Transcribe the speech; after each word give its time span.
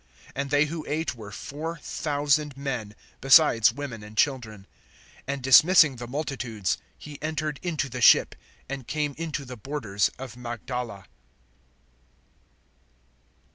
(38)And 0.35 0.49
they 0.49 0.65
who 0.65 0.83
ate 0.87 1.13
were 1.13 1.31
four 1.31 1.77
thousand 1.77 2.57
men, 2.57 2.95
besides 3.21 3.71
women 3.71 4.01
and 4.01 4.17
children. 4.17 4.65
(39)And 5.27 5.41
dismissing 5.43 5.95
the 5.97 6.07
multitudes, 6.07 6.79
he 6.97 7.21
entered 7.21 7.59
into 7.61 7.87
the 7.87 8.01
ship, 8.01 8.33
and 8.67 8.87
came 8.87 9.13
into 9.15 9.45
the 9.45 9.57
borders 9.57 10.09
of 10.17 10.35
Magdala. 10.35 11.05